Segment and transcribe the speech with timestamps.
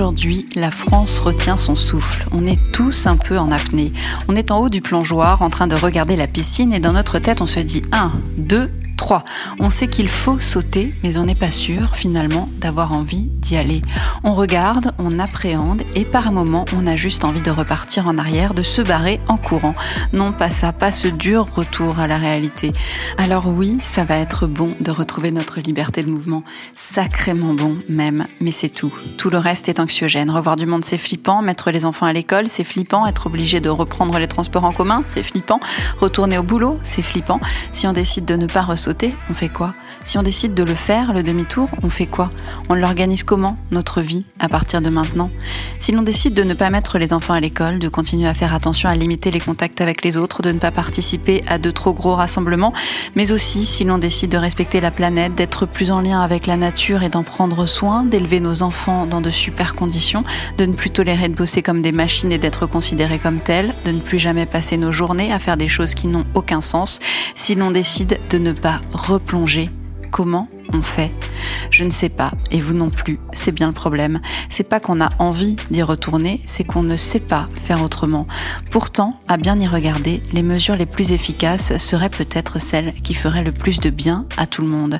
[0.00, 2.26] Aujourd'hui, la France retient son souffle.
[2.32, 3.92] On est tous un peu en apnée.
[4.28, 7.18] On est en haut du plongeoir en train de regarder la piscine et dans notre
[7.18, 8.70] tête on se dit 1, 2,
[9.00, 9.24] 3.
[9.60, 13.80] On sait qu'il faut sauter, mais on n'est pas sûr finalement d'avoir envie d'y aller.
[14.24, 18.52] On regarde, on appréhende et par moments on a juste envie de repartir en arrière,
[18.52, 19.74] de se barrer en courant.
[20.12, 22.74] Non pas ça, pas ce dur retour à la réalité.
[23.16, 26.44] Alors oui, ça va être bon de retrouver notre liberté de mouvement.
[26.76, 28.92] Sacrément bon même, mais c'est tout.
[29.16, 30.30] Tout le reste est anxiogène.
[30.30, 33.70] Revoir du monde c'est flippant, mettre les enfants à l'école c'est flippant, être obligé de
[33.70, 35.58] reprendre les transports en commun c'est flippant,
[35.98, 37.40] retourner au boulot c'est flippant.
[37.72, 38.60] Si on décide de ne pas
[39.30, 39.74] on fait quoi?
[40.02, 42.30] Si on décide de le faire, le demi-tour, on fait quoi?
[42.68, 45.30] On l'organise comment, notre vie, à partir de maintenant?
[45.78, 48.54] Si l'on décide de ne pas mettre les enfants à l'école, de continuer à faire
[48.54, 51.92] attention à limiter les contacts avec les autres, de ne pas participer à de trop
[51.92, 52.72] gros rassemblements,
[53.14, 56.56] mais aussi si l'on décide de respecter la planète, d'être plus en lien avec la
[56.56, 60.24] nature et d'en prendre soin, d'élever nos enfants dans de super conditions,
[60.56, 63.92] de ne plus tolérer de bosser comme des machines et d'être considérés comme tels, de
[63.92, 67.00] ne plus jamais passer nos journées à faire des choses qui n'ont aucun sens,
[67.34, 69.70] si l'on décide de ne pas replonger.
[70.10, 71.12] Comment on fait?
[71.70, 74.20] Je ne sais pas, et vous non plus, c'est bien le problème.
[74.48, 78.26] C'est pas qu'on a envie d'y retourner, c'est qu'on ne sait pas faire autrement.
[78.70, 83.44] Pourtant, à bien y regarder, les mesures les plus efficaces seraient peut-être celles qui feraient
[83.44, 84.98] le plus de bien à tout le monde.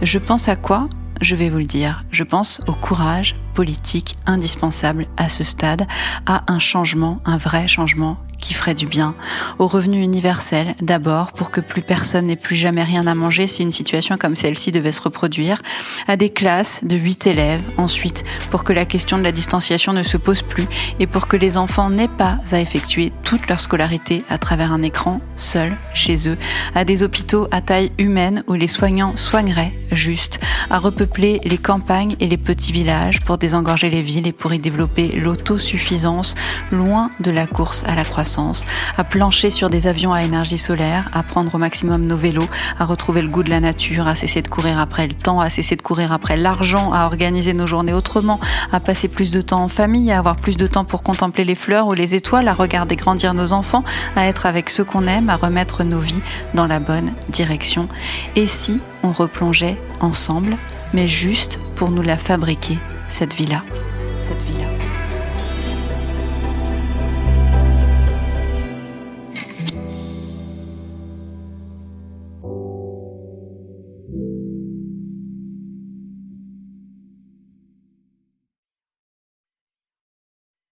[0.00, 0.88] Je pense à quoi?
[1.20, 2.04] Je vais vous le dire.
[2.10, 5.86] Je pense au courage politique indispensable à ce stade,
[6.26, 9.14] à un changement, un vrai changement qui ferait du bien,
[9.58, 13.62] au revenu universel d'abord pour que plus personne n'ait plus jamais rien à manger si
[13.62, 15.62] une situation comme celle-ci devait se reproduire,
[16.06, 20.02] à des classes de 8 élèves ensuite pour que la question de la distanciation ne
[20.02, 20.66] se pose plus
[21.00, 24.82] et pour que les enfants n'aient pas à effectuer toute leur scolarité à travers un
[24.82, 26.38] écran seul chez eux,
[26.74, 32.16] à des hôpitaux à taille humaine où les soignants soigneraient juste, à repeupler les campagnes
[32.20, 36.34] et les petits villages pour désengorger les villes et pour y développer l'autosuffisance
[36.72, 38.64] loin de la course à la croissance
[38.98, 42.84] à plancher sur des avions à énergie solaire, à prendre au maximum nos vélos, à
[42.84, 45.76] retrouver le goût de la nature, à cesser de courir après le temps, à cesser
[45.76, 48.40] de courir après l'argent, à organiser nos journées autrement,
[48.72, 51.54] à passer plus de temps en famille, à avoir plus de temps pour contempler les
[51.54, 53.84] fleurs ou les étoiles, à regarder grandir nos enfants,
[54.16, 56.22] à être avec ceux qu'on aime, à remettre nos vies
[56.54, 57.86] dans la bonne direction.
[58.34, 60.56] Et si on replongeait ensemble,
[60.92, 63.62] mais juste pour nous la fabriquer, cette vie-là